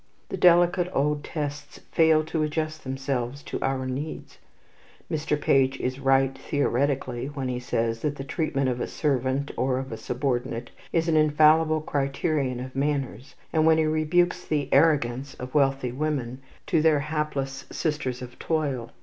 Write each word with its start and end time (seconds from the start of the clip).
The 0.29 0.35
delicate 0.37 0.89
old 0.93 1.23
tests 1.23 1.77
fail 1.91 2.23
to 2.23 2.41
adjust 2.41 2.83
themselves 2.83 3.43
to 3.43 3.59
our 3.61 3.85
needs. 3.85 4.39
Mr. 5.11 5.39
Page 5.39 5.79
is 5.79 5.99
right 5.99 6.35
theoretically 6.35 7.27
when 7.27 7.49
he 7.49 7.59
says 7.59 7.99
that 7.99 8.15
the 8.15 8.23
treatment 8.23 8.67
of 8.67 8.81
a 8.81 8.87
servant 8.87 9.51
or 9.55 9.77
of 9.77 9.91
a 9.91 9.97
subordinate 9.97 10.71
is 10.91 11.07
an 11.07 11.17
infallible 11.17 11.81
criterion 11.81 12.59
of 12.59 12.75
manners, 12.75 13.35
and 13.53 13.67
when 13.67 13.77
he 13.77 13.85
rebukes 13.85 14.43
the 14.43 14.69
"arrogance" 14.71 15.35
of 15.35 15.53
wealthy 15.53 15.91
women 15.91 16.39
to 16.65 16.81
"their 16.81 17.01
hapless 17.01 17.65
sisters 17.71 18.23
of 18.23 18.39
toil." 18.39 18.89